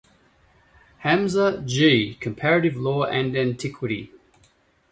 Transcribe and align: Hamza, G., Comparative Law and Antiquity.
Hamza, 0.97 1.61
G., 1.63 2.15
Comparative 2.19 2.75
Law 2.75 3.03
and 3.05 3.37
Antiquity. 3.37 4.11